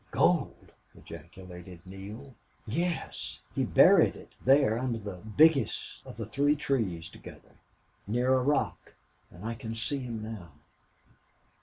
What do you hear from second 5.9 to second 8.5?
of the three trees together. Near a